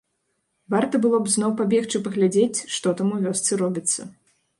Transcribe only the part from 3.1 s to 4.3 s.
у вёсцы робіцца.